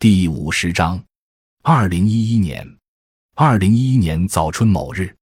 [0.00, 1.02] 第五十章，
[1.60, 2.64] 二零一一年，
[3.34, 5.12] 二零一一年早春某日，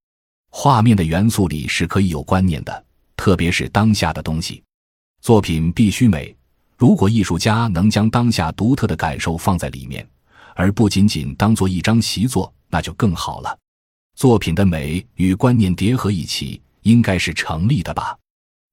[0.51, 2.85] 画面的元素里是可以有观念的，
[3.17, 4.63] 特别是当下的东西。
[5.23, 6.37] 作品必须美，
[6.77, 10.07] 如果艺术家能将当下独特的感受放在里面，
[10.55, 13.59] 而不仅仅当做一张习作，那就更好了。
[14.15, 18.15] 作品的美与观念叠合一起，应该是成立的吧？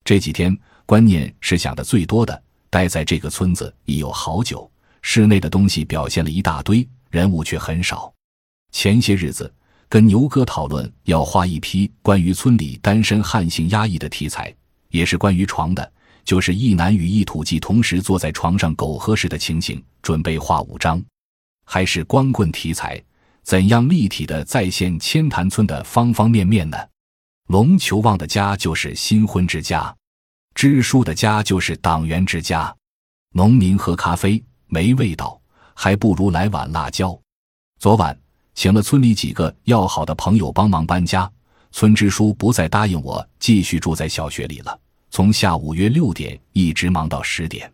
[0.03, 0.53] 这几天
[0.85, 4.69] 观念是想的最多的，待在这个村子已有好久。
[5.03, 8.11] 室内的东西表现了一大堆，人物却很少。
[8.71, 9.53] 前些日子
[9.87, 14.51] 跟牛哥讨论要画一批关于村里单身汉性压抑的题材，
[14.89, 15.93] 也是关于床的，
[16.23, 20.99] 就是一男与一土鸡同时坐在床上苟合时的情形，准备画五张。
[21.65, 22.99] 还是光棍题材，
[23.43, 26.77] 怎样立体的再现千潭村的方方面面呢？
[27.47, 29.95] 龙求旺的家就是新婚之家，
[30.55, 32.73] 支书的家就是党员之家，
[33.33, 34.43] 农民喝咖啡。
[34.73, 35.39] 没味道，
[35.75, 37.15] 还不如来碗辣椒。
[37.77, 38.17] 昨晚
[38.55, 41.31] 请了村里几个要好的朋友帮忙搬家，
[41.71, 44.79] 村支书不再答应我继续住在小学里了。
[45.11, 47.71] 从下午约六点一直忙到十点，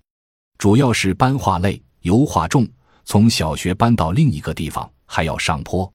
[0.58, 2.68] 主要是搬画类，油画重，
[3.06, 5.90] 从小学搬到另一个地方还要上坡。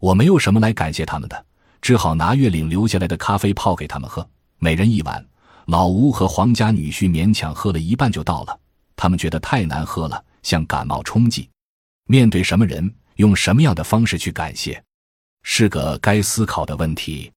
[0.00, 1.46] 我没有什么来感谢他们的，
[1.80, 5.24] 只好拿月领留下来的咖啡泡给他们喝，每人一碗。
[5.66, 8.58] 老吴和黄家女婿勉强喝了一半就到了，
[8.96, 10.24] 他们觉得太难喝了。
[10.42, 11.48] 像感冒冲剂，
[12.06, 14.82] 面对什么人，用什么样的方式去感谢，
[15.42, 17.30] 是个该思考的问题。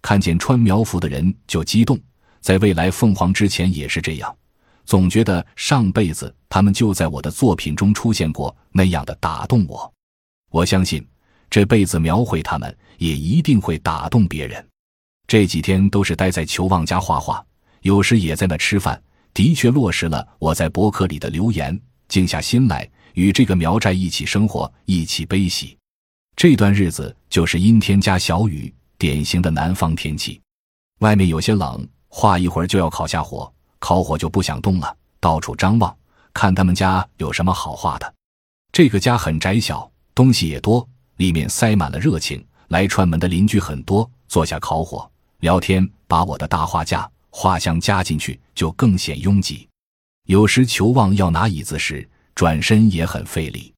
[0.00, 1.98] 看见穿苗服的人就激动，
[2.40, 4.36] 在未来凤凰之前也是这样，
[4.84, 9.92] 总觉得上辈子他们就在我的作品中出现过，那样的打动我。
[10.50, 11.06] 我相信
[11.48, 14.68] 这辈子描绘他们，也一定会打动别人。
[15.28, 17.42] 这几天都是待在求旺家画画，
[17.82, 19.00] 有时也在那吃饭，
[19.32, 21.80] 的确落实了我在博客里的留言。
[22.12, 25.74] 静下心来，与这个苗寨一起生活，一起悲喜。
[26.36, 30.38] 这段日子就是阴天加小雨，典型的南方天气。
[30.98, 35.96] 外面有些冷，画一会儿就要烤下火，烤火就不想动了，到处张望，
[36.34, 38.14] 看他们家有什么好画的。
[38.70, 40.86] 这个家很窄小，东西也多，
[41.16, 42.44] 里面塞满了热情。
[42.68, 45.10] 来串门的邻居很多，坐下烤火
[45.40, 49.66] 聊天，把我的大画架、画箱加进去，就更显拥挤。
[50.26, 53.72] 有时求望要拿椅子时，转身也很费力。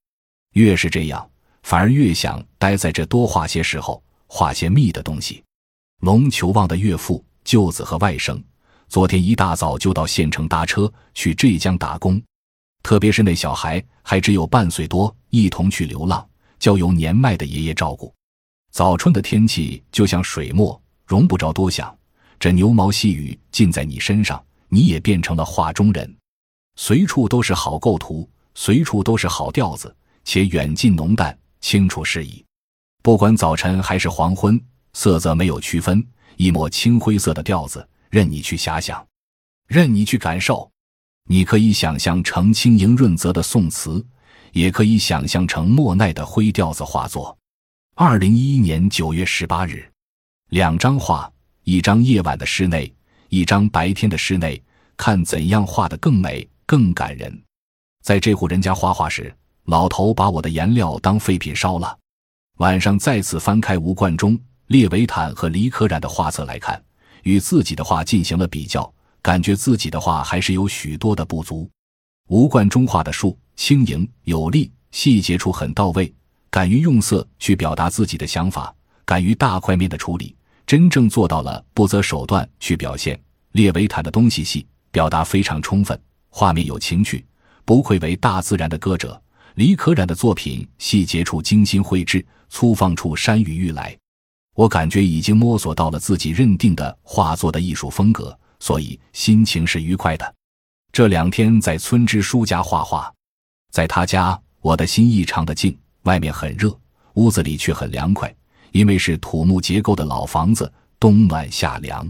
[0.53, 1.28] 越是这样，
[1.62, 5.42] 反而越想待在这多画些时候，画些密的东西。
[6.00, 8.43] 龙求望的岳父、舅子和外甥，
[8.88, 12.22] 昨天一大早就到县城搭车去浙江打工。
[12.82, 16.28] 特别是那小孩还只有半岁多，一同去流浪，
[16.59, 18.14] 交由年迈的爷爷照顾。
[18.70, 21.97] 早春的天气就像水墨，容不着多想。
[22.38, 26.14] 这牛毛细雨浸在你身上，你也变成了画中人。
[26.76, 29.94] 随处都是好构图，随处都是好调子，
[30.25, 32.44] 且远近浓淡清楚适宜。
[33.03, 34.60] 不管早晨还是黄昏，
[34.92, 36.06] 色泽没有区分，
[36.37, 39.06] 一抹青灰色的调子，任你去遐想，
[39.66, 40.70] 任你去感受。
[41.28, 44.04] 你可以想象成轻盈润泽的宋词，
[44.53, 47.37] 也可以想象成莫奈的灰调子画作。
[47.94, 49.91] 二零一一年九月十八日，
[50.50, 51.31] 两张画，
[51.64, 52.93] 一张夜晚的室内，
[53.28, 54.62] 一张白天的室内，
[54.97, 56.48] 看怎样画得更美。
[56.66, 57.43] 更感人，
[58.04, 59.34] 在这户人家画画时，
[59.65, 61.98] 老头把我的颜料当废品烧了。
[62.59, 66.78] 晚上再次翻开吴冠中、列维坦和李可染的画册来看，
[67.22, 71.66] 与自己的画进行了比较，感觉自己的画还是有许多的不足。
[72.28, 76.12] 吴冠中画的树轻盈有力，细节处很到位，
[76.50, 78.75] 敢于用色去表达自己的想法，
[79.06, 83.19] 敢于大块面的处理，真正做到了不择手段去表现。
[83.53, 85.98] 列维坦的东西细，表达非常充分。
[86.28, 87.25] 画面有情趣，
[87.64, 89.20] 不愧为大自然的歌者。
[89.54, 93.97] 李可染的作品细节处精心绘制，粗放处山雨欲来。
[94.54, 100.34] 我感觉已经摸索到了自己认定的画作的艺术风格，所以心情是愉快的。
[100.92, 103.12] 这两天在村支书家画画，
[103.70, 105.76] 在他家，我的心异常的静。
[106.02, 106.76] 外面很热，
[107.14, 108.34] 屋子里却很凉快，
[108.72, 110.70] 因为是土木结构的老房子，
[111.00, 112.06] 冬暖夏凉。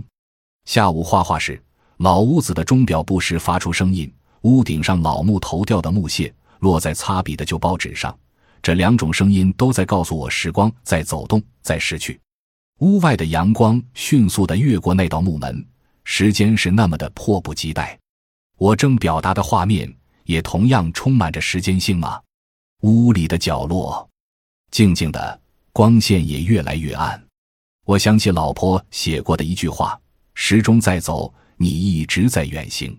[0.64, 1.62] 下午画画时。
[1.98, 4.12] 老屋子的钟表不时发出声音，
[4.44, 8.16] 屋顶上老木头掉的木屑落在擦笔的旧报纸上，
[8.62, 12.20] 这两种声音都在告诉我时光在走动，在逝去。
[12.80, 15.66] 屋外的阳光迅速地越过那道木门，
[16.04, 17.98] 时间是那么的迫不及待。
[18.58, 19.90] 我正表达的画面
[20.24, 22.20] 也同样充满着时间性吗？
[22.82, 24.06] 屋里的角落
[24.70, 25.40] 静静的，
[25.72, 27.22] 光线也越来越暗。
[27.86, 29.98] 我想起老婆写过的一句话：
[30.34, 31.32] 时钟在走。
[31.56, 32.98] 你一直在远行，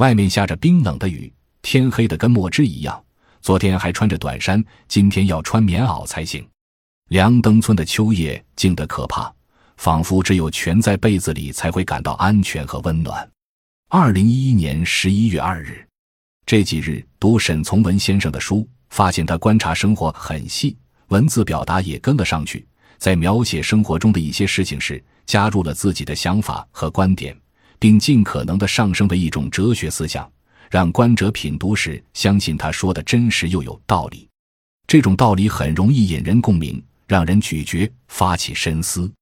[0.00, 1.30] 外面下着冰冷的雨，
[1.60, 3.04] 天黑的跟墨汁一样。
[3.42, 6.42] 昨天还穿着短衫，今天要穿棉袄才行。
[7.10, 9.30] 梁登村的秋夜静得可怕，
[9.76, 13.30] 仿佛只有蜷在被子里才会感到安全和温暖。
[13.90, 15.86] 二零一一年十一月二日，
[16.46, 22.66] 这几日读沈从文先生的书，发现他观察生活很细，文字表达也跟了上去。
[22.96, 27.36] 在描写生活中的一些事情时，加入了自己的想法和观点，
[27.80, 30.30] 并尽可能的上升为一种哲学思想，
[30.70, 34.28] 让观者品读时相信他说的真实又有道理。
[34.86, 36.80] 这种道理很容易引人共鸣。
[37.10, 39.12] 让人咀嚼，发起深思。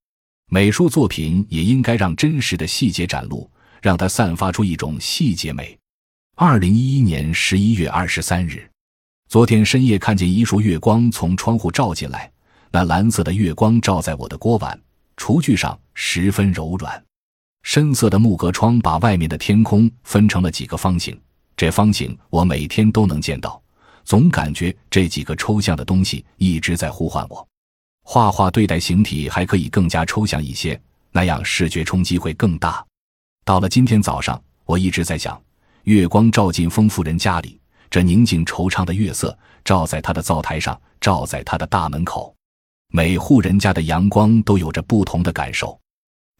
[0.50, 3.50] 美术作品也应该让真实的细节展露，
[3.80, 5.74] 让它散发出一种细节美。
[6.36, 8.68] 二零一一年十一月二十三日，
[9.30, 12.30] 昨天深夜看见一束月光从窗户照进来，
[12.70, 14.78] 那蓝色的月光照在我的锅碗、
[15.16, 17.07] 厨具上，十分柔软。
[17.62, 21.18] 深色的木格窗把外面的天空分成了几个方形，
[21.56, 23.60] 这方形我每天都能见到，
[24.04, 27.46] 总感觉这几个抽象的东西一直在呼唤我。
[28.04, 30.80] 画画对待形体还可以更加抽象一些，
[31.12, 32.82] 那样视觉冲击会更大。
[33.44, 35.38] 到了今天早上，我一直在想，
[35.82, 37.60] 月光照进丰夫人家里，
[37.90, 42.34] 这宁静惆怅的月色照在他的灶台上，照在他的大门口，
[42.92, 45.78] 每户人家的阳光都有着不同的感受。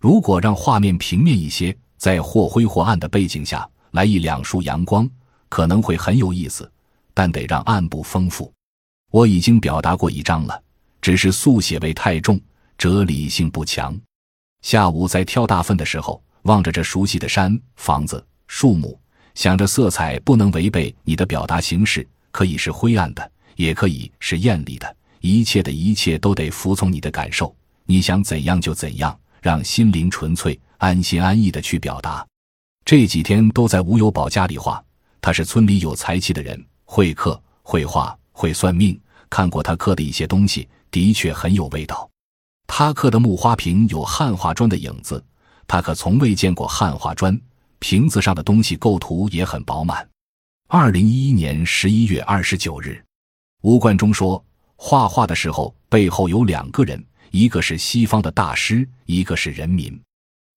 [0.01, 5.09] 如果让画面平面一些，在或灰或暗的背景下来一两束阳光，
[5.49, 6.71] 可能会很有意思，
[7.13, 8.53] 但得让暗部丰富。
[9.11, 10.63] 我已经表达过一张了。
[11.01, 12.41] 只是速写味太重，
[12.77, 13.97] 哲理性不强。
[14.63, 18.99] 下午在挑大粪的时候，望着这熟悉的山、房子、树木，
[19.35, 27.55] 想着色彩不能违背你的表达形式，可以是灰暗的，也可以是艳丽的，一切的一切都得服从你的感受，
[27.87, 32.27] 你想怎样就怎样，让心灵纯粹、安心安逸的去表达。
[32.85, 34.83] 这几天都在吴有宝家里画，
[35.21, 38.99] 他是村里有才气的人，会刻、会画、会算命，
[39.29, 40.69] 看过他刻的一些东西。
[40.91, 42.09] 的确很有味道，
[42.67, 45.23] 他刻的木花瓶有汉画砖的影子，
[45.67, 47.39] 他可从未见过汉画砖。
[47.79, 50.09] 瓶子上的东西构图也很饱满。
[50.67, 53.05] 二零一一年十一月二十九日，
[53.61, 54.43] 吴冠中说，
[54.77, 60.01] 画画的时候背后有两个人，一个是西方的大师，一个是人民。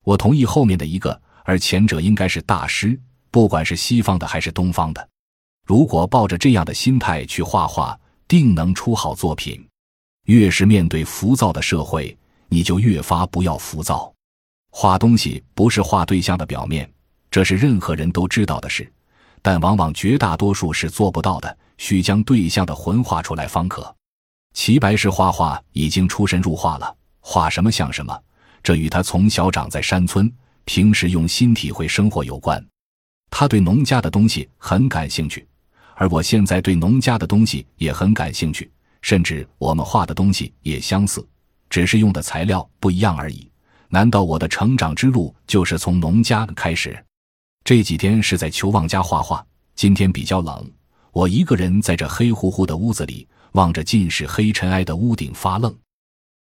[0.04, 5.10] 我同意后面的一个，而前者应该是大师，不管是西方的还是东方的。
[5.66, 7.98] 如果抱着这样的心态去画画，
[8.28, 9.66] 定能出好作品。
[10.26, 12.18] 越是面对浮躁的社会，
[12.50, 14.12] 你就越发不要浮躁。
[14.72, 16.90] 画东西不是画对象的表面，
[17.30, 18.92] 这是任何人都知道的事，
[19.42, 21.58] 但往往绝大多数是做不到的。
[21.78, 23.96] 需将对象的魂画出来方可。
[24.54, 28.18] 齐白石画画已经出神入化了，画什么像什么。
[28.64, 30.32] 这与他从小长在山村，
[30.66, 32.64] 平时用心体会生活有关。
[33.30, 35.48] 他对农家的东西很感兴趣，
[35.96, 38.70] 而我现在对农家的东西也很感兴趣。
[39.02, 41.28] 甚至我们画的东西也相似，
[41.72, 43.50] 只是用的材料不一样而已。
[43.90, 47.04] 难道我的成长之路就是从农家开始？
[47.64, 49.44] 这几天是在求旺家画画。
[49.74, 50.70] 今天比较冷，
[51.14, 55.76] 我一个人在这黑乎乎的屋子里，望着尽是黑尘埃的屋顶发愣。